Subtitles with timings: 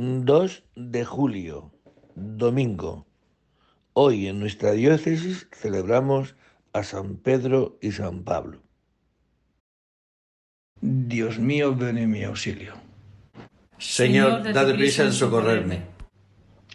[0.00, 1.72] 2 de julio,
[2.14, 3.04] domingo.
[3.94, 6.36] Hoy en nuestra diócesis celebramos
[6.72, 8.62] a San Pedro y San Pablo.
[10.80, 12.74] Dios mío, ven en mi auxilio.
[13.78, 15.82] Señor, dad prisa en socorrerme.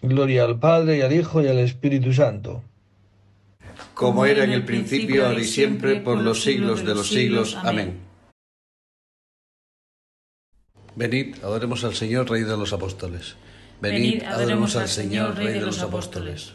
[0.01, 2.61] Gloria al Padre y al Hijo y al Espíritu Santo.
[3.93, 7.55] Como era en el principio, ahora y siempre, por los siglos de los siglos.
[7.63, 8.01] Amén.
[10.95, 13.35] Venid, adoremos al Señor, Rey de los Apóstoles.
[13.81, 16.53] Venid, adoremos al Señor, Rey de los Apóstoles.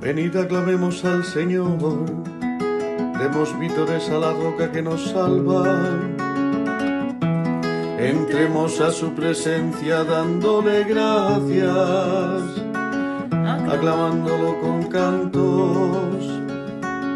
[0.00, 2.06] Venid, aclamemos al Señor,
[3.18, 5.64] demos vítores a la roca que nos salva.
[7.98, 12.42] Entremos a su presencia dándole gracias,
[13.32, 16.24] aclamándolo con cantos,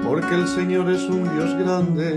[0.04, 2.16] porque el Señor es un Dios grande,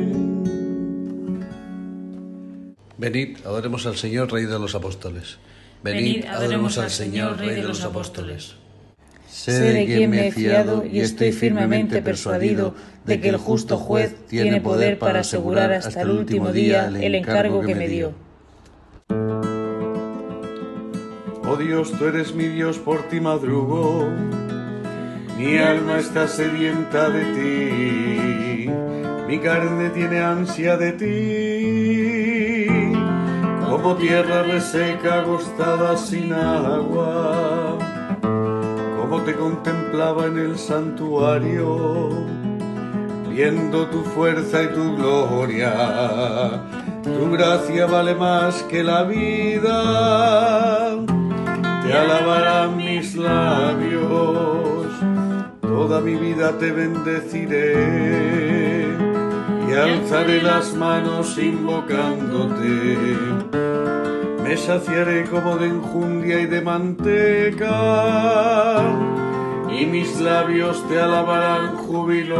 [3.01, 5.39] Venid, adoremos al Señor, Rey de los Apóstoles.
[5.83, 8.57] Venid, adoremos al Señor, Rey de los Apóstoles.
[9.27, 14.15] Sé de quien me he fiado y estoy firmemente persuadido de que el justo juez
[14.27, 18.13] tiene poder para asegurar hasta el último día el encargo que me dio.
[21.43, 24.07] Oh Dios, tú eres mi Dios, por ti madrugo
[25.41, 28.69] mi alma está sedienta de ti,
[29.27, 31.60] mi carne tiene ansia de ti,
[33.81, 37.79] como tierra reseca agostada sin agua,
[38.21, 42.09] como te contemplaba en el santuario,
[43.29, 46.61] viendo tu fuerza y tu gloria,
[47.03, 49.79] tu gracia vale más que la vida,
[51.83, 54.91] te alabarán mis labios.
[55.61, 58.51] Toda mi vida te bendeciré.
[59.67, 62.97] Y alzaré las manos invocándote.
[64.51, 67.69] Me saciaré como de enjundia y de manteca.
[69.71, 72.37] Y mis labios te alabarán jubilosos.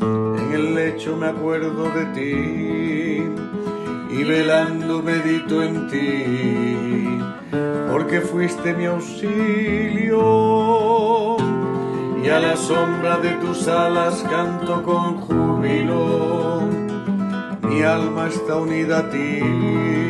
[0.00, 3.22] En el lecho me acuerdo de ti.
[4.18, 7.18] Y velando medito en ti,
[7.92, 10.16] porque fuiste mi auxilio.
[12.24, 16.62] Y a la sombra de tus alas canto con júbilo.
[17.60, 20.03] Mi alma está unida a ti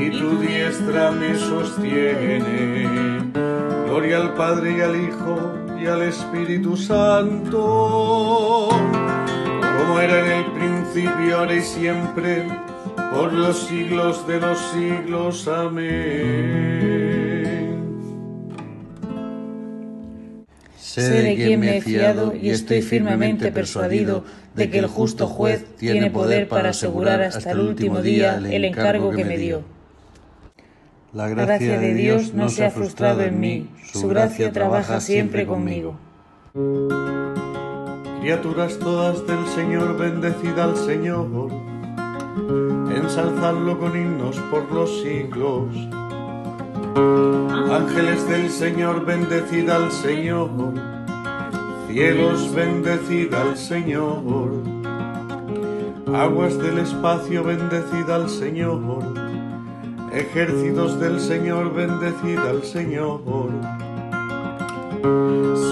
[0.00, 3.20] y tu diestra me sostiene.
[3.86, 8.68] Gloria al Padre y al Hijo y al Espíritu Santo,
[9.78, 12.46] como era en el principio, ahora y siempre,
[13.14, 15.48] por los siglos de los siglos.
[15.48, 16.50] Amén.
[20.78, 24.24] Sé de quien me he fiado y estoy firmemente persuadido
[24.54, 29.10] de que el justo juez tiene poder para asegurar hasta el último día el encargo
[29.12, 29.62] que me dio.
[31.12, 35.96] La gracia de Dios no se ha frustrado en mí, su gracia trabaja siempre conmigo.
[38.20, 41.50] Criaturas todas del Señor, bendecid al Señor,
[42.94, 45.74] ensalzadlo con himnos por los siglos.
[47.72, 50.50] Ángeles del Señor, bendecid al Señor,
[51.88, 54.62] cielos, bendecid al Señor,
[56.14, 59.29] aguas del espacio, bendecid al Señor,
[60.12, 63.20] ejércitos del Señor, bendecid al Señor.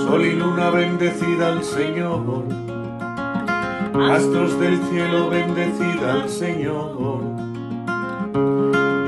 [0.08, 2.44] Sol y luna bendecida al Señor,
[4.10, 7.22] astros del cielo bendecida al Señor,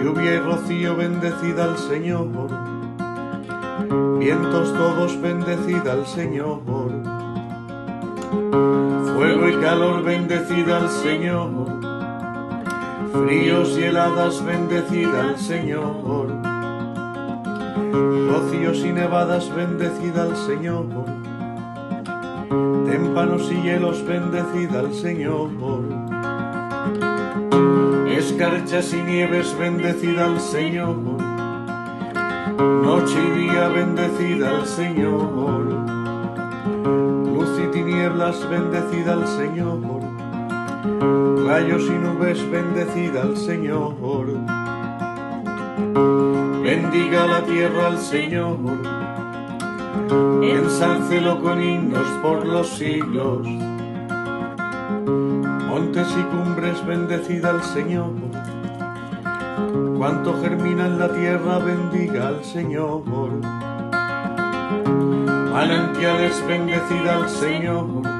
[0.03, 2.29] lluvia y rocío bendecida al Señor,
[4.19, 6.61] vientos todos bendecida al Señor,
[9.15, 11.60] fuego y calor bendecida al Señor,
[13.13, 16.51] fríos y heladas bendecida al Señor
[18.31, 20.87] rocíos y nevadas, bendecida al Señor.
[22.87, 25.51] Témpanos y hielos, bendecida al Señor.
[28.09, 30.97] Escarchas y nieves, bendecida al Señor.
[32.59, 35.61] Noche y día, bendecida al Señor.
[36.85, 40.10] Luz y tinieblas, bendecida al Señor.
[41.01, 43.95] Rayos y nubes, bendecida al Señor
[46.63, 48.59] Bendiga la tierra al Señor,
[50.43, 53.47] ensálcelo con himnos por los siglos.
[55.69, 58.13] Montes y cumbres, bendecida al Señor.
[59.99, 63.03] Cuanto germina en la tierra, bendiga al Señor.
[65.53, 68.20] Manantiales, bendecida al Señor.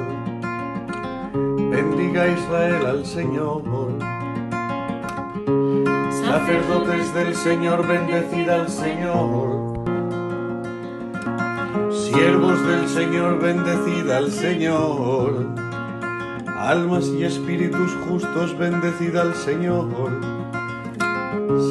[2.11, 3.63] Bendiga Israel al Señor
[6.25, 9.85] sacerdotes del Señor, bendecid al Señor.
[11.89, 15.47] Siervos del Señor, bendecid al Señor.
[16.57, 19.87] Almas y espíritus justos, bendecid al Señor.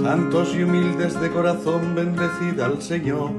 [0.03, 3.31] Santos y humildes de corazón, bendecid al Señor.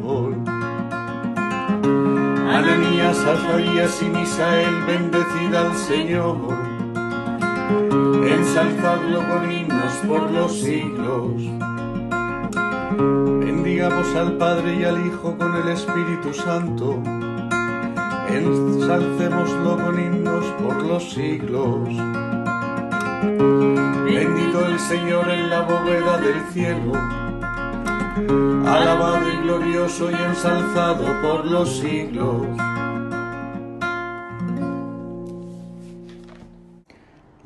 [2.59, 6.70] Ananías, Azarías y Misael, bendecid al Señor
[8.51, 11.31] ensalzadlo con himnos por los siglos.
[13.39, 17.01] Bendigamos al Padre y al Hijo con el Espíritu Santo,
[18.29, 21.89] ensalcémoslo con himnos por los siglos.
[24.06, 26.94] Bendito el Señor en la bóveda del cielo,
[28.68, 32.70] alabado y glorioso y ensalzado por los siglos.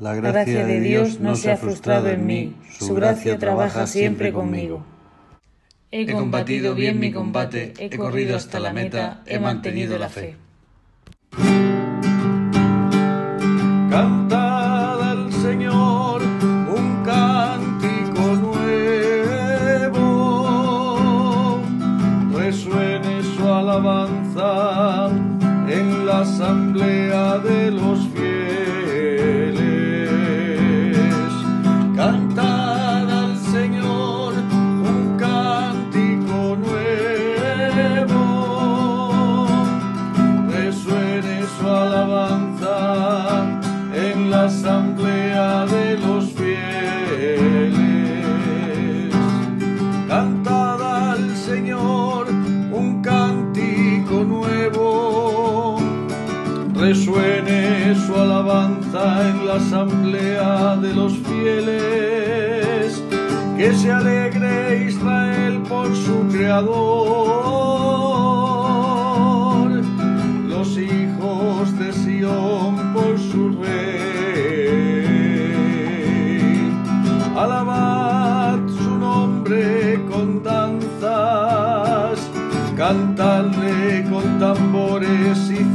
[0.06, 4.86] La gracia de Dios no se ha frustrado en mí, su gracia trabaja siempre conmigo.
[5.90, 10.36] He combatido bien mi combate, he corrido hasta la meta, he mantenido la fe.
[59.56, 63.02] Asamblea de los fieles,
[63.56, 66.76] que se alegre Israel por su creador,
[70.46, 73.76] los hijos de Sión por su rey.
[77.34, 82.18] Alabad su nombre con danzas,
[82.76, 85.65] cantadle con tambores y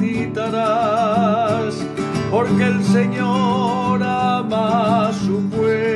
[2.32, 5.91] porque el Señor ama su pueblo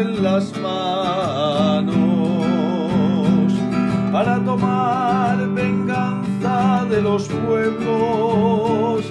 [0.00, 1.96] en las manos
[4.12, 9.04] para tomar venganza de los pueblos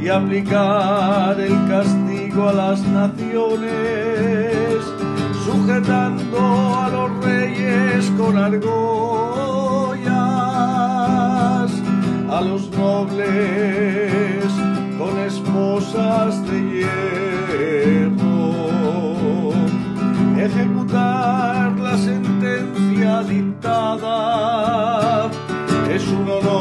[0.00, 4.84] y aplicar el castigo a las naciones,
[5.46, 10.10] sujetando a los reyes con argollas,
[12.30, 14.44] a los nobles
[14.98, 17.33] con esposas de hierro,
[20.44, 24.18] ejecutar la sentencia dictada.
[25.90, 26.53] Es un honor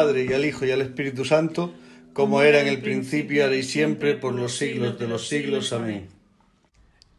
[0.00, 1.74] Padre y al Hijo y al Espíritu Santo
[2.14, 5.74] como era en el principio, ahora y siempre, por los siglos de los siglos.
[5.74, 6.08] Amén.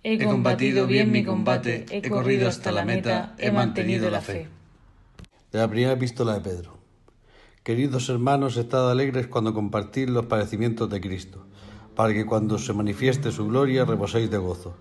[0.03, 4.47] He combatido bien mi combate, he corrido hasta la meta, he mantenido la fe.
[5.51, 6.79] De la primera epístola de Pedro.
[7.61, 11.45] Queridos hermanos, estad alegres cuando compartís los padecimientos de Cristo,
[11.95, 14.75] para que cuando se manifieste su gloria reposéis de gozo.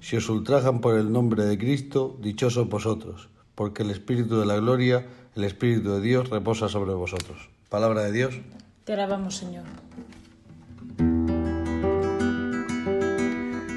[0.00, 4.56] Si os ultrajan por el nombre de Cristo, dichosos vosotros, porque el Espíritu de la
[4.56, 7.50] gloria, el Espíritu de Dios, reposa sobre vosotros.
[7.68, 8.34] Palabra de Dios.
[8.84, 9.64] Te alabamos, Señor.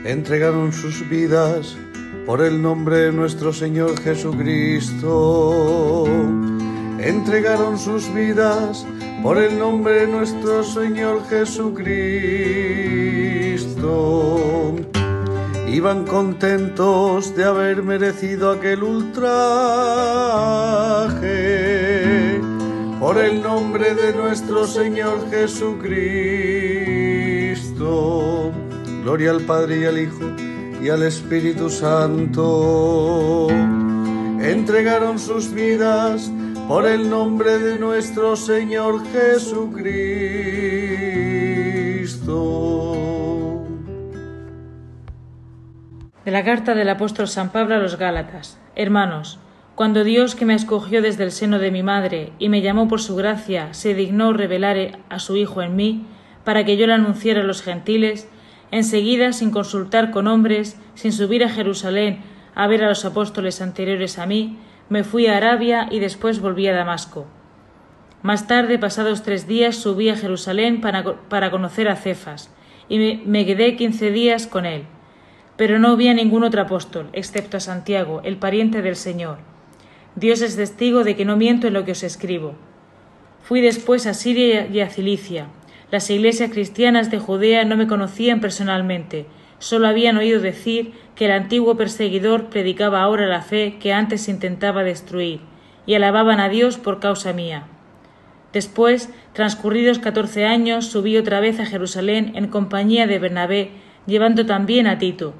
[0.06, 1.76] Entregaron sus vidas
[2.26, 6.06] por el nombre de nuestro Señor Jesucristo.
[7.00, 8.86] Entregaron sus vidas
[9.22, 11.90] por el nombre de nuestro Señor Jesucristo.
[15.72, 19.30] Iban contentos de haber merecido aquel ultraje
[23.00, 25.70] por el nombre de nuestro Señor Jesucristo.
[29.04, 30.26] Gloria al Padre y al Hijo
[30.82, 33.48] y al Espíritu Santo.
[34.42, 36.32] Entregaron sus vidas
[36.68, 40.70] por el nombre de nuestro Señor Jesucristo.
[46.30, 48.60] De la carta del apóstol San Pablo a los Gálatas.
[48.76, 49.40] Hermanos,
[49.74, 53.02] cuando Dios, que me escogió desde el seno de mi madre y me llamó por
[53.02, 56.06] su gracia, se dignó revelar a su Hijo en mí,
[56.44, 58.30] para que yo le anunciara a los gentiles,
[58.70, 62.20] enseguida, sin consultar con hombres, sin subir a Jerusalén
[62.54, 66.68] a ver a los apóstoles anteriores a mí, me fui a Arabia y después volví
[66.68, 67.26] a Damasco.
[68.22, 72.54] Más tarde, pasados tres días, subí a Jerusalén para, para conocer a Cefas,
[72.88, 74.86] y me, me quedé quince días con él.
[75.60, 79.40] Pero no vi a ningún otro apóstol, excepto a Santiago, el pariente del Señor.
[80.16, 82.56] Dios es testigo de que no miento en lo que os escribo.
[83.44, 85.48] Fui después a Siria y a Cilicia.
[85.92, 89.26] Las iglesias cristianas de Judea no me conocían personalmente,
[89.58, 94.86] solo habían oído decir que el antiguo perseguidor predicaba ahora la fe que antes intentaba
[94.86, 95.42] destruir,
[95.86, 97.66] y alababan a Dios por causa mía.
[98.54, 103.72] Después, transcurridos catorce años, subí otra vez a Jerusalén en compañía de Bernabé,
[104.06, 105.34] llevando también a Tito.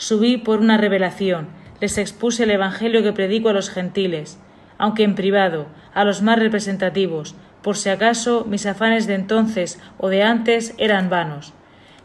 [0.00, 4.40] Subí por una revelación, les expuse el Evangelio que predico a los gentiles,
[4.78, 10.08] aunque en privado, a los más representativos, por si acaso mis afanes de entonces o
[10.08, 11.52] de antes eran vanos.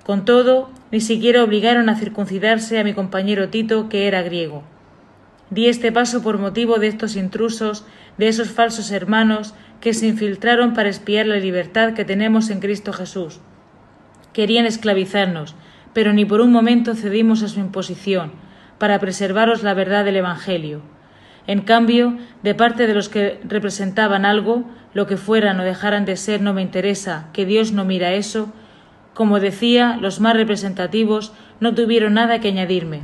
[0.06, 4.64] Con todo, ni siquiera obligaron a circuncidarse a mi compañero Tito, que era griego.
[5.50, 7.86] Di este paso por motivo de estos intrusos,
[8.18, 12.92] de esos falsos hermanos que se infiltraron para espiar la libertad que tenemos en Cristo
[12.92, 13.40] Jesús.
[14.34, 15.56] Querían esclavizarnos,
[15.96, 18.34] pero ni por un momento cedimos a su imposición,
[18.80, 20.82] para preservaros la verdad del Evangelio.
[21.48, 26.18] En cambio, de parte de los que representaban algo, lo que fueran o dejaran de
[26.18, 28.52] ser no me interesa, que Dios no mira eso,
[29.14, 33.04] como decía, los más representativos no tuvieron nada que añadirme.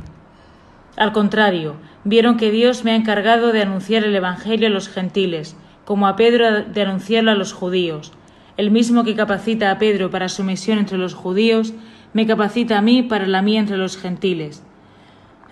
[0.98, 5.56] Al contrario, vieron que Dios me ha encargado de anunciar el Evangelio a los gentiles,
[5.86, 8.12] como a Pedro de anunciarlo a los judíos.
[8.58, 11.72] El mismo que capacita a Pedro para su misión entre los judíos,
[12.12, 14.62] me capacita a mí para la mía entre los gentiles.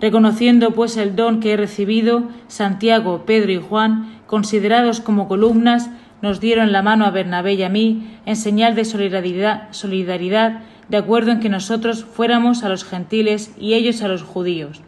[0.01, 5.91] Reconociendo pues el don que he recibido, Santiago, Pedro y Juan, considerados como columnas,
[6.23, 10.97] nos dieron la mano a Bernabé y a mí en señal de solidaridad, solidaridad, de
[10.97, 14.81] acuerdo en que nosotros fuéramos a los gentiles y ellos a los judíos.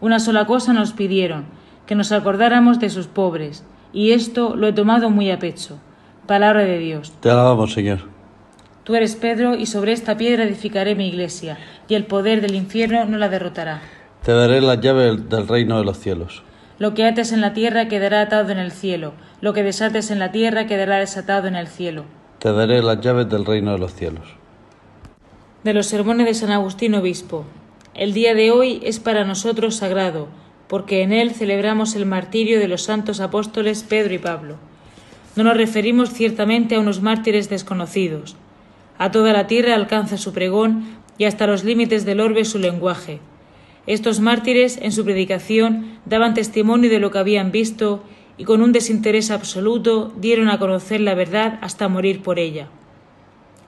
[0.00, 1.44] Una sola cosa nos pidieron,
[1.86, 5.78] que nos acordáramos de sus pobres, y esto lo he tomado muy a pecho.
[6.26, 7.12] Palabra de Dios.
[7.20, 8.09] Te alabamos, Señor.
[8.90, 13.04] Tú eres Pedro, y sobre esta piedra edificaré mi iglesia, y el poder del infierno
[13.04, 13.82] no la derrotará.
[14.24, 16.42] Te daré las llaves del reino de los cielos.
[16.80, 20.18] Lo que ates en la tierra quedará atado en el cielo, lo que desates en
[20.18, 22.04] la tierra quedará desatado en el cielo.
[22.40, 24.26] Te daré las llaves del reino de los cielos.
[25.62, 27.44] De los sermones de San Agustín Obispo.
[27.94, 30.26] El día de hoy es para nosotros sagrado,
[30.66, 34.56] porque en él celebramos el martirio de los santos apóstoles Pedro y Pablo.
[35.36, 38.34] No nos referimos ciertamente a unos mártires desconocidos.
[39.00, 40.84] A toda la tierra alcanza su pregón
[41.16, 43.18] y hasta los límites del orbe su lenguaje.
[43.86, 48.04] Estos mártires, en su predicación, daban testimonio de lo que habían visto
[48.36, 52.68] y con un desinterés absoluto dieron a conocer la verdad hasta morir por ella.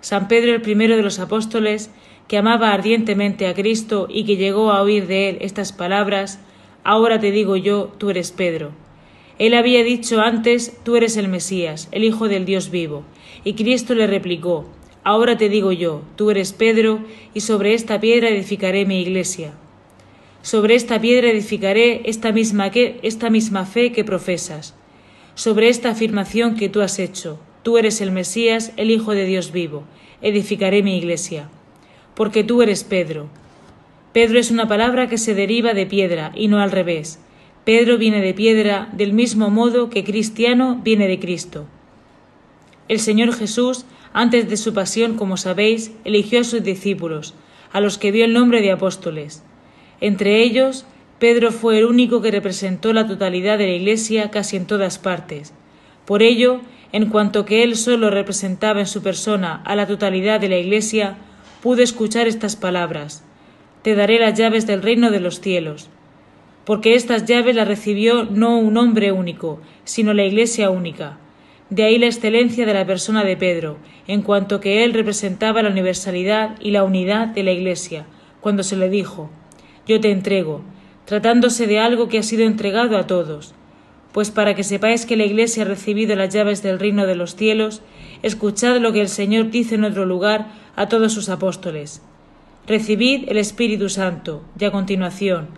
[0.03, 1.91] San Pedro, el primero de los apóstoles,
[2.29, 6.41] que amaba ardientemente a Cristo y que llegó a oír de él estas palabras,
[6.85, 8.73] Ahora te digo yo, tú eres Pedro.
[9.39, 13.05] Él había dicho antes, tú eres el Mesías, el Hijo del Dios vivo.
[13.45, 14.67] Y Cristo le replicó,
[15.05, 17.01] Ahora te digo yo, tú eres Pedro,
[17.35, 19.53] y sobre esta piedra edificaré mi iglesia.
[20.43, 24.75] Sobre esta piedra edificaré esta misma, esta misma fe que profesas.
[25.35, 29.51] Sobre esta afirmación que tú has hecho, tú eres el Mesías, el Hijo de Dios
[29.51, 29.85] vivo,
[30.21, 31.49] edificaré mi iglesia.
[32.15, 33.29] Porque tú eres Pedro.
[34.13, 37.19] Pedro es una palabra que se deriva de piedra y no al revés.
[37.65, 41.67] Pedro viene de piedra del mismo modo que cristiano viene de Cristo.
[42.89, 47.35] El Señor Jesús, antes de su pasión, como sabéis, eligió a sus discípulos,
[47.73, 49.43] a los que dio el nombre de apóstoles.
[50.01, 50.85] Entre ellos,
[51.19, 55.55] Pedro fue el único que representó la totalidad de la Iglesia casi en todas partes.
[56.05, 56.61] Por ello,
[56.91, 61.17] en cuanto que él solo representaba en su persona a la totalidad de la Iglesia,
[61.63, 63.25] pudo escuchar estas palabras
[63.83, 65.89] Te daré las llaves del reino de los cielos.
[66.65, 71.19] Porque estas llaves las recibió no un hombre único, sino la Iglesia única.
[71.73, 75.71] De ahí la excelencia de la persona de Pedro, en cuanto que él representaba la
[75.71, 78.05] universalidad y la unidad de la Iglesia,
[78.43, 79.31] cuando se le dijo
[79.87, 80.61] yo te entrego,
[81.07, 83.55] tratándose de algo que ha sido entregado a todos.
[84.13, 87.37] Pues para que sepáis que la Iglesia ha recibido las llaves del reino de los
[87.37, 87.81] cielos,
[88.23, 92.03] escuchad lo que el Señor dice en otro lugar a todos sus apóstoles.
[92.67, 95.49] Recibid el Espíritu Santo, y a continuación,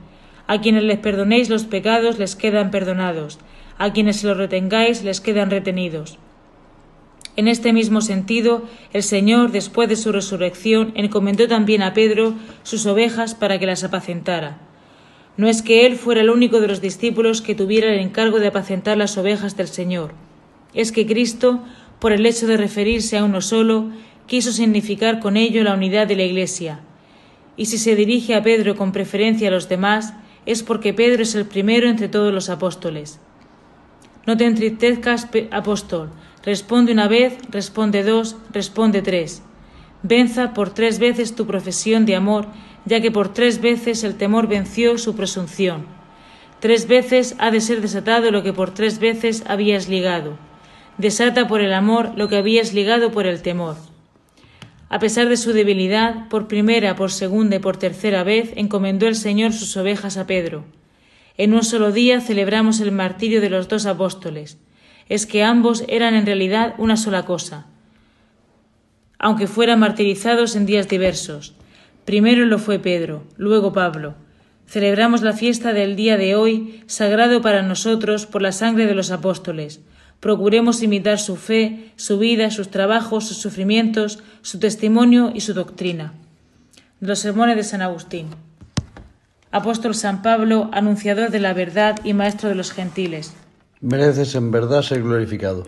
[0.46, 3.40] a quienes les perdonéis los pecados les quedan perdonados,
[3.78, 6.18] a quienes los retengáis les quedan retenidos.
[7.36, 12.86] En este mismo sentido, el Señor, después de su resurrección, encomendó también a Pedro sus
[12.86, 14.58] ovejas para que las apacentara.
[15.36, 18.46] No es que él fuera el único de los discípulos que tuviera el encargo de
[18.46, 20.14] apacentar las ovejas del Señor.
[20.74, 21.64] Es que Cristo,
[21.98, 23.90] por el hecho de referirse a uno solo,
[24.26, 26.80] quiso significar con ello la unidad de la Iglesia.
[27.56, 30.14] Y si se dirige a Pedro con preferencia a los demás,
[30.46, 33.18] es porque Pedro es el primero entre todos los apóstoles.
[34.26, 36.10] No te entristezcas, apóstol,
[36.44, 39.42] Responde una vez, responde dos, responde tres.
[40.02, 42.48] Venza por tres veces tu profesión de amor,
[42.84, 45.86] ya que por tres veces el temor venció su presunción.
[46.60, 50.36] Tres veces ha de ser desatado lo que por tres veces habías ligado.
[50.98, 53.76] Desata por el amor lo que habías ligado por el temor.
[54.90, 59.16] A pesar de su debilidad, por primera, por segunda y por tercera vez encomendó el
[59.16, 60.64] Señor sus ovejas a Pedro.
[61.36, 64.58] En un solo día celebramos el martirio de los dos apóstoles
[65.08, 67.66] es que ambos eran en realidad una sola cosa,
[69.18, 71.54] aunque fueran martirizados en días diversos.
[72.04, 74.14] Primero lo fue Pedro, luego Pablo.
[74.66, 79.10] Celebramos la fiesta del día de hoy, sagrado para nosotros por la sangre de los
[79.10, 79.80] apóstoles.
[80.20, 86.14] Procuremos imitar su fe, su vida, sus trabajos, sus sufrimientos, su testimonio y su doctrina.
[87.00, 88.28] los sermones de San Agustín.
[89.54, 93.34] Apóstol San Pablo, anunciador de la verdad y maestro de los gentiles
[93.80, 95.62] Mereces en verdad ser glorificado.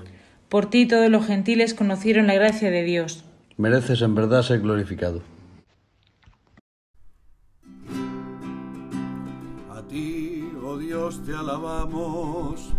[0.48, 3.22] Por ti todos los gentiles conocieron la gracia de Dios.
[3.56, 5.22] Mereces en verdad ser glorificado.
[9.70, 12.72] A ti, oh Dios, te alabamos.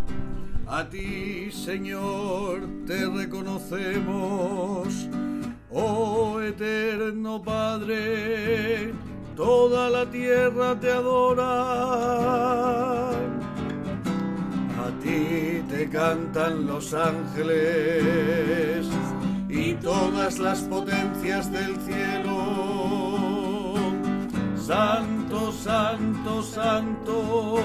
[0.68, 5.08] A ti, Señor, te reconocemos.
[5.72, 8.92] Oh eterno Padre,
[9.38, 12.58] toda la tierra te adora
[15.02, 18.86] ti te cantan los ángeles
[19.50, 23.76] y todas las potencias del cielo.
[24.58, 27.60] Santo, santo, santo,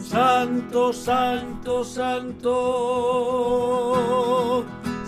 [0.00, 2.64] santo, santo, santo,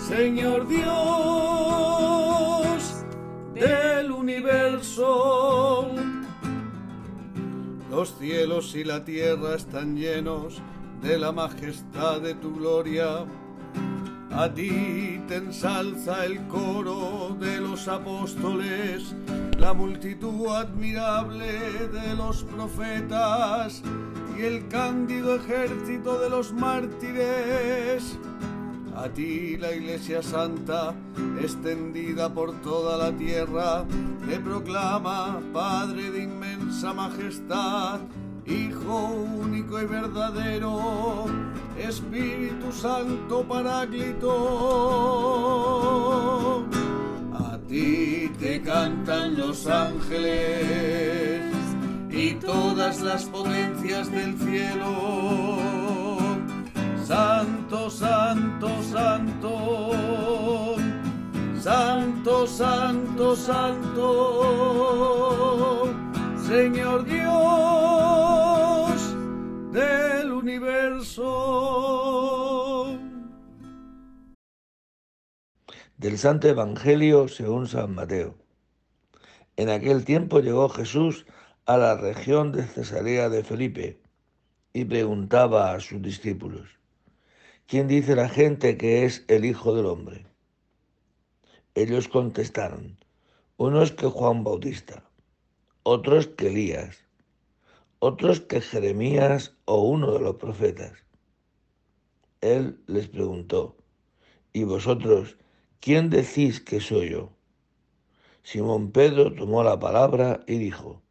[0.07, 2.26] Señor Dios
[3.59, 5.89] del universo.
[7.89, 10.61] Los cielos y la tierra están llenos
[11.01, 13.25] de la majestad de tu gloria.
[14.31, 19.15] A ti te ensalza el coro de los apóstoles,
[19.57, 23.81] la multitud admirable de los profetas
[24.37, 28.19] y el cándido ejército de los mártires.
[28.97, 30.95] A ti la Iglesia Santa,
[31.39, 33.85] extendida por toda la tierra,
[34.27, 37.99] te proclama, Padre de inmensa majestad,
[38.47, 39.09] Hijo
[39.43, 41.25] único y verdadero,
[41.77, 44.33] Espíritu Santo Paráclito.
[47.33, 51.53] A ti te cantan los ángeles
[52.09, 55.57] y todas las potencias del cielo.
[57.07, 58.46] Santo, santo,
[58.83, 60.75] santo.
[61.59, 64.07] Santo, santo, santo.
[66.47, 67.27] Señor Dios
[69.71, 71.27] del universo.
[75.97, 78.35] Del Santo Evangelio según San Mateo.
[79.55, 81.25] En aquel tiempo llegó Jesús
[81.65, 83.99] a la región de Cesarea de Felipe
[84.73, 86.76] y preguntaba a sus discípulos,
[87.67, 90.25] ¿quién dice la gente que es el Hijo del Hombre?
[91.75, 92.97] Ellos contestaron,
[93.57, 95.03] unos que Juan Bautista,
[95.83, 96.97] otros que Elías,
[97.99, 100.93] otros que Jeremías o uno de los profetas.
[102.39, 103.75] Él les preguntó,
[104.53, 105.37] ¿y vosotros
[105.81, 107.31] quién decís que soy yo?
[108.43, 111.01] Simón Pedro tomó la palabra y dijo,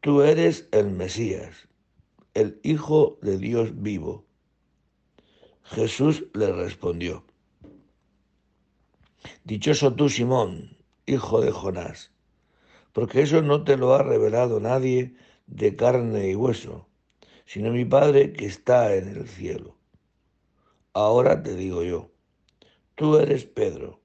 [0.00, 1.68] Tú eres el Mesías,
[2.32, 4.27] el Hijo de Dios vivo.
[5.70, 7.24] Jesús le respondió,
[9.44, 10.76] Dichoso tú, Simón,
[11.06, 12.10] hijo de Jonás,
[12.92, 15.14] porque eso no te lo ha revelado nadie
[15.46, 16.88] de carne y hueso,
[17.44, 19.76] sino mi Padre que está en el cielo.
[20.94, 22.10] Ahora te digo yo,
[22.94, 24.00] tú eres Pedro,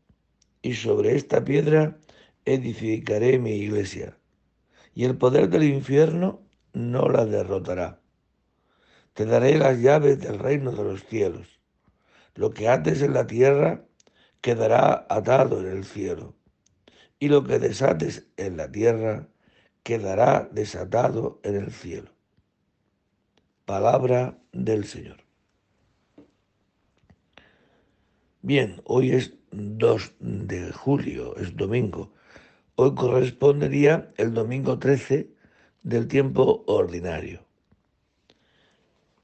[0.61, 1.97] y sobre esta piedra
[2.45, 4.17] edificaré mi iglesia
[4.95, 6.41] y el poder del infierno
[6.73, 8.02] no la derrotará.
[9.13, 11.59] Te daré las llaves del reino de los cielos.
[12.35, 13.85] Lo que ates en la tierra
[14.41, 16.35] quedará atado en el cielo,
[17.19, 19.27] y lo que desates en la tierra
[19.83, 22.09] quedará desatado en el cielo.
[23.65, 25.23] Palabra del Señor.
[28.41, 32.11] Bien, hoy es 2 de julio, es domingo.
[32.75, 35.29] Hoy correspondería el domingo 13
[35.83, 37.45] del tiempo ordinario.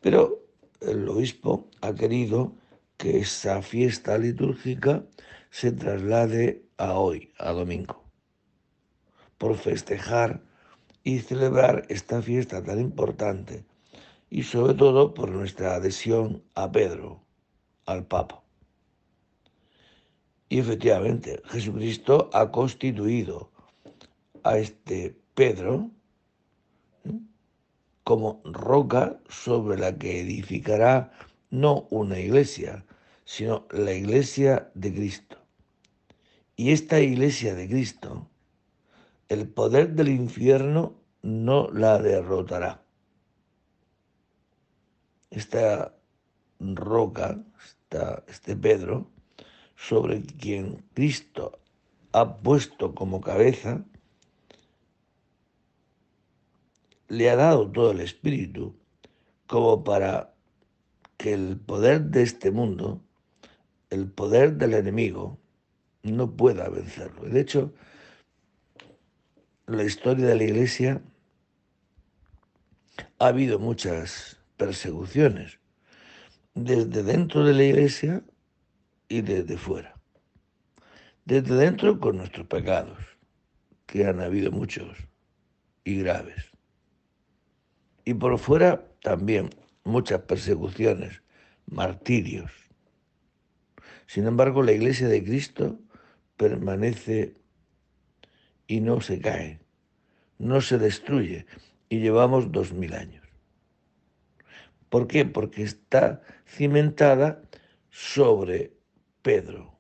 [0.02, 0.46] Pero
[0.82, 2.56] el obispo ha querido
[2.98, 5.06] que esa fiesta litúrgica
[5.50, 8.04] se traslade a hoy, a domingo,
[9.38, 10.44] por festejar
[11.04, 13.66] y celebrar esta fiesta tan importante
[14.30, 17.24] y sobre todo por nuestra adhesión a Pedro,
[17.86, 18.44] al Papa.
[20.50, 23.52] Y efectivamente, Jesucristo ha constituido
[24.44, 25.92] a este Pedro.
[28.10, 31.12] Como roca sobre la que edificará
[31.52, 32.84] no una iglesia,
[33.24, 35.38] sino la iglesia de Cristo.
[36.56, 38.28] Y esta iglesia de Cristo,
[39.28, 42.84] el poder del infierno no la derrotará.
[45.30, 45.94] Esta
[46.60, 47.38] roca,
[48.28, 49.08] este Pedro,
[49.76, 51.60] sobre quien Cristo
[52.14, 53.86] ha puesto como cabeza,
[57.10, 58.76] le ha dado todo el Espíritu
[59.48, 60.34] como para
[61.18, 63.02] que el poder de este mundo,
[63.90, 65.40] el poder del enemigo,
[66.04, 67.24] no pueda vencerlo.
[67.24, 67.74] De hecho,
[69.66, 71.02] la historia de la Iglesia
[73.18, 75.60] ha habido muchas persecuciones,
[76.54, 78.24] desde dentro de la Iglesia
[79.08, 79.96] y desde fuera.
[81.26, 82.98] Desde dentro con nuestros pecados,
[83.86, 84.98] que han habido muchos
[85.84, 86.49] y graves.
[88.10, 89.52] Y por fuera también
[89.84, 91.22] muchas persecuciones,
[91.68, 92.52] martirios.
[94.08, 95.80] Sin embargo, la iglesia de Cristo
[96.36, 97.36] permanece
[98.66, 99.60] y no se cae,
[100.40, 101.46] no se destruye,
[101.88, 103.28] y llevamos dos mil años.
[104.90, 105.26] ¿Por qué?
[105.26, 107.44] Porque está cimentada
[107.92, 108.74] sobre
[109.22, 109.78] Pedro.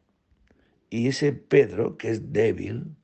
[0.91, 2.95] Y ese Pedro, que es débil,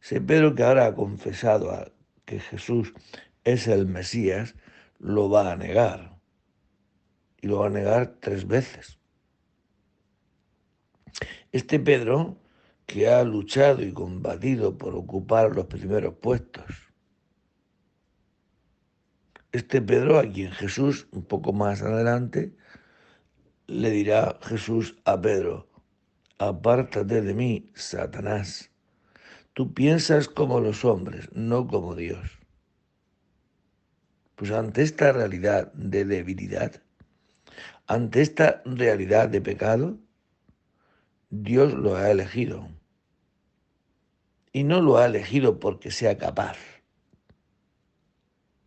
[0.00, 1.92] ese Pedro que ahora ha confesado
[2.24, 2.94] que Jesús
[3.44, 4.54] es el Mesías,
[4.98, 6.18] lo va a negar.
[7.40, 8.98] Y lo va a negar tres veces.
[11.52, 12.38] Este Pedro,
[12.86, 16.90] que ha luchado y combatido por ocupar los primeros puestos,
[19.52, 22.54] este Pedro a quien Jesús, un poco más adelante,
[23.66, 25.68] le dirá Jesús a Pedro,
[26.38, 28.70] apártate de mí, Satanás.
[29.54, 32.39] Tú piensas como los hombres, no como Dios.
[34.40, 36.82] Pues ante esta realidad de debilidad,
[37.86, 39.98] ante esta realidad de pecado,
[41.28, 42.66] Dios lo ha elegido.
[44.50, 46.56] Y no lo ha elegido porque sea capaz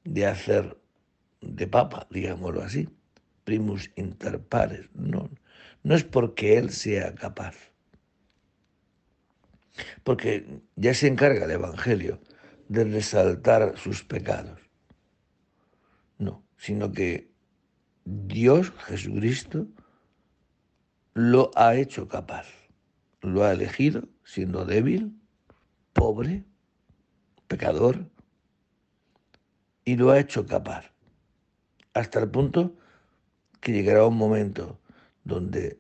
[0.04, 0.78] de hacer
[1.42, 2.88] de papa, digámoslo así,
[3.44, 4.88] primus inter pares.
[4.94, 5.28] No,
[5.82, 7.56] no es porque Él sea capaz.
[10.04, 12.22] Porque ya se encarga el Evangelio
[12.70, 14.63] de resaltar sus pecados.
[16.18, 17.32] No, sino que
[18.06, 19.68] Dios, Jesucristo,
[21.14, 22.48] lo ha hecho capaz.
[23.22, 25.20] Lo ha elegido siendo débil,
[25.94, 26.44] pobre,
[27.48, 28.10] pecador,
[29.86, 30.92] y lo ha hecho capaz.
[31.94, 32.76] Hasta el punto
[33.60, 34.80] que llegará un momento
[35.24, 35.80] donde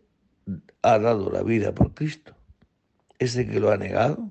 [0.82, 2.36] ha dado la vida por Cristo.
[3.20, 4.30] Ese que lo ha negado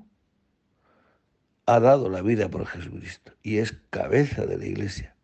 [1.66, 5.14] ha dado la vida por Jesucristo y es cabeza de la iglesia,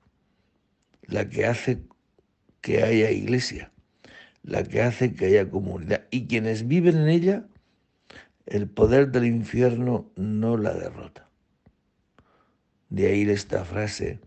[1.08, 1.82] la que hace
[2.60, 3.72] que haya iglesia,
[4.42, 7.46] la que hace que haya comunidad y quienes viven en ella,
[8.46, 11.28] el poder del infierno no la derrota.
[12.90, 14.20] De ahí esta frase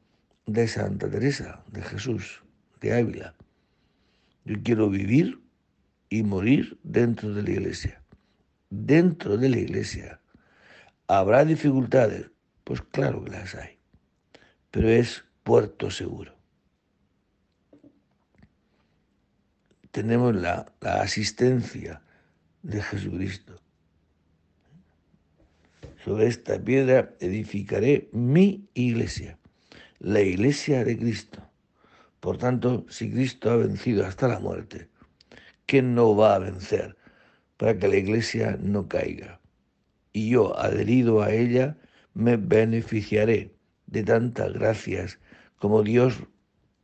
[0.46, 2.44] de Santa Teresa, de Jesús,
[2.82, 3.36] de Ávila.
[4.44, 5.39] Yo quiero vivir
[6.10, 8.02] y morir dentro de la iglesia.
[8.70, 10.20] Dentro de la iglesia.
[11.08, 12.32] ¿Habrá dificultades?
[12.63, 13.78] Pues claro que las hay.
[14.72, 16.40] Pero es puerto seguro.
[19.91, 22.01] Tenemos la, la asistencia
[22.63, 23.56] de Jesucristo.
[26.04, 29.38] Sobre esta piedra edificaré mi iglesia,
[29.99, 31.39] la iglesia de Cristo.
[32.19, 34.89] Por tanto, si Cristo ha vencido hasta la muerte,
[35.65, 36.95] que no va a vencer
[37.58, 39.39] para que la iglesia no caiga.
[40.13, 41.77] Y yo, adherido a ella,
[42.13, 43.56] me beneficiaré
[43.88, 45.19] de tantas gracias
[45.58, 46.23] como Dios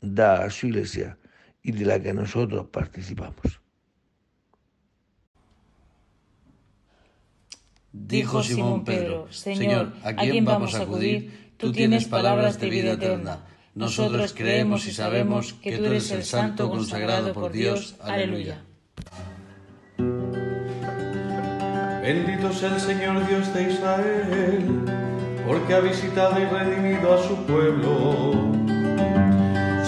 [0.01, 1.17] da a su iglesia
[1.63, 3.61] y de la que nosotros participamos.
[7.91, 11.53] Dijo Simón Pedro, Señor, ¿a quién vamos a acudir?
[11.57, 13.45] Tú tienes palabras de vida eterna.
[13.73, 17.95] Nosotros creemos y sabemos que tú eres el Santo consagrado por Dios.
[18.01, 18.63] Aleluya.
[22.01, 24.81] Bendito sea el Señor Dios de Israel,
[25.45, 28.66] porque ha visitado y redimido a su pueblo,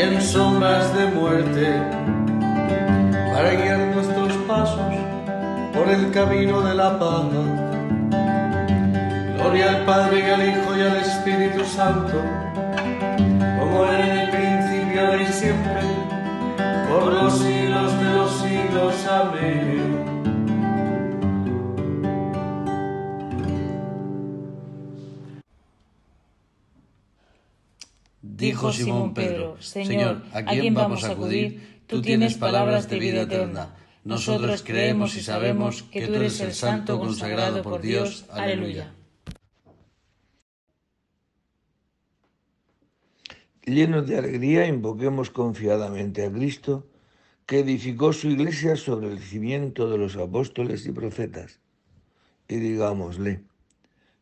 [0.00, 1.80] en sombras de muerte,
[3.32, 4.94] para guiar nuestros pasos
[5.72, 7.24] por el camino de la paz.
[9.36, 12.22] Gloria al Padre y al Hijo y al Espíritu Santo,
[13.58, 15.75] como era en el principio y siempre,
[28.56, 31.82] Dijo Simón Pedro, Señor, ¿a quién vamos a acudir?
[31.86, 33.76] Tú tienes palabras de vida eterna.
[34.02, 38.24] Nosotros creemos y sabemos que tú eres el Santo consagrado por Dios.
[38.30, 38.94] Aleluya.
[43.66, 46.86] Llenos de alegría, invoquemos confiadamente a Cristo,
[47.44, 51.60] que edificó su iglesia sobre el cimiento de los apóstoles y profetas.
[52.48, 53.42] Y digámosle,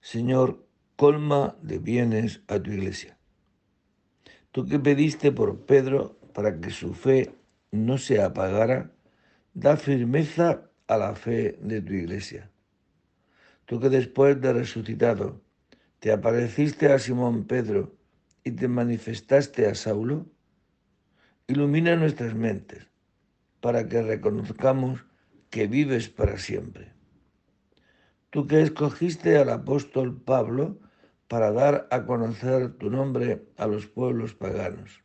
[0.01, 0.67] Señor,
[0.97, 3.17] colma de bienes a tu iglesia.
[4.55, 7.35] Tú que pediste por Pedro para que su fe
[7.73, 8.93] no se apagara,
[9.53, 12.53] da firmeza a la fe de tu iglesia.
[13.65, 15.43] Tú que después de resucitado
[15.99, 17.97] te apareciste a Simón Pedro
[18.45, 20.27] y te manifestaste a Saulo,
[21.49, 22.87] ilumina nuestras mentes
[23.61, 25.05] para que reconozcamos
[25.51, 26.93] que vives para siempre.
[28.31, 30.79] Tú que escogiste al apóstol Pablo
[31.35, 35.03] para dar a conocer tu nombre a los pueblos paganos.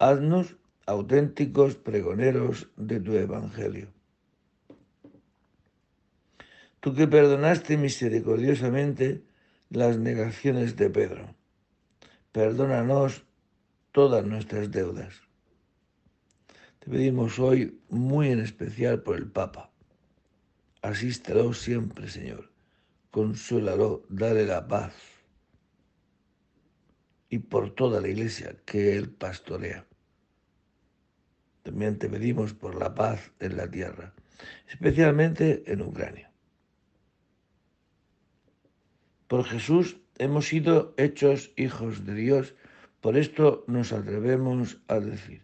[0.00, 3.86] Haznos auténticos pregoneros de tu evangelio.
[6.80, 9.22] Tú que perdonaste misericordiosamente
[9.70, 11.36] las negaciones de Pedro,
[12.32, 13.24] perdónanos
[13.92, 15.22] todas nuestras deudas.
[16.80, 19.70] Te pedimos hoy muy en especial por el Papa.
[20.82, 22.50] Asístelo siempre, Señor.
[23.12, 25.11] Consuélalo, dale la paz.
[27.32, 29.86] Y por toda la iglesia que Él pastorea.
[31.62, 34.12] También te pedimos por la paz en la tierra,
[34.68, 36.30] especialmente en Ucrania.
[39.28, 42.54] Por Jesús hemos sido hechos hijos de Dios,
[43.00, 45.42] por esto nos atrevemos a decir,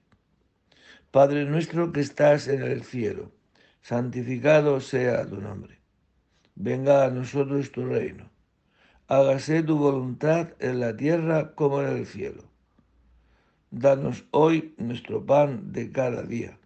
[1.11, 3.33] Padre nuestro que estás en el cielo,
[3.81, 5.81] santificado sea tu nombre.
[6.55, 8.31] Venga a nosotros tu reino.
[9.11, 12.44] Hágase tu voluntad en la tierra como en el cielo.
[13.71, 16.59] Danos hoy nuestro pan de cada día.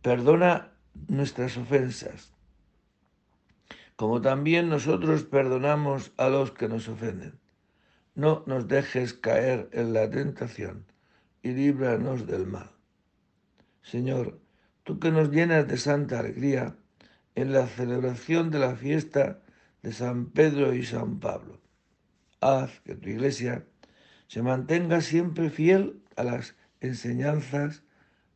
[0.00, 0.72] Perdona
[1.08, 2.32] nuestras ofensas,
[3.96, 7.38] como también nosotros perdonamos a los que nos ofenden.
[8.14, 10.86] No nos dejes caer en la tentación
[11.42, 12.70] y líbranos del mal.
[13.82, 14.40] Señor,
[14.82, 16.74] tú que nos llenas de santa alegría
[17.34, 19.42] en la celebración de la fiesta
[19.82, 21.60] de San Pedro y San Pablo,
[22.40, 23.64] haz que tu iglesia
[24.26, 27.82] se mantenga siempre fiel a las enseñanzas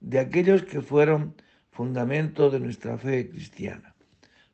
[0.01, 1.35] de aquellos que fueron
[1.71, 3.95] fundamento de nuestra fe cristiana.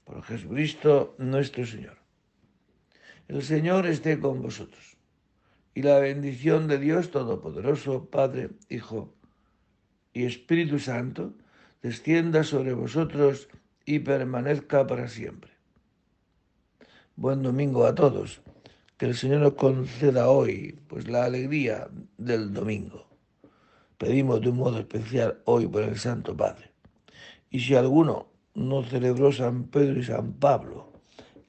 [0.05, 1.98] Por Jesucristo nuestro Señor.
[3.29, 4.96] El Señor esté con vosotros.
[5.74, 9.14] Y la bendición de Dios Todopoderoso, Padre, Hijo
[10.12, 11.35] y Espíritu Santo,
[11.83, 13.48] descienda sobre vosotros
[13.85, 15.49] y permanezca para siempre.
[17.20, 18.40] Buen domingo a todos.
[18.96, 23.09] Que el Señor nos conceda hoy pues la alegría del domingo.
[23.98, 26.70] Pedimos de un modo especial hoy por el Santo Padre.
[27.50, 30.94] Y si alguno no celebró San Pedro y San Pablo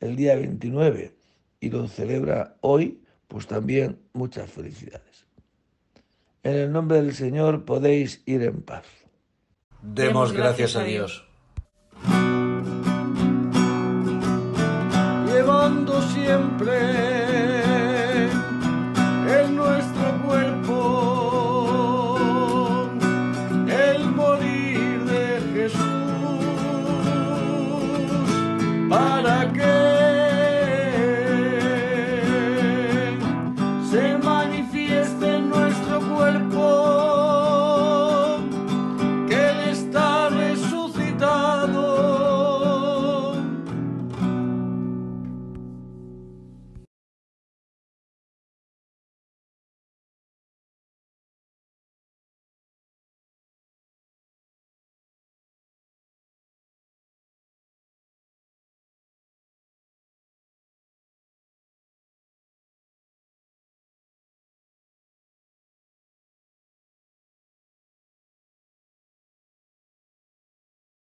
[0.02, 1.16] el día 29
[1.62, 5.26] y lo celebra hoy, pues también muchas felicidades.
[6.44, 8.84] En el nombre del Señor podéis ir en paz.
[9.82, 11.31] Demos gracias a Dios.
[16.02, 16.74] siempre
[19.28, 20.01] en nuestra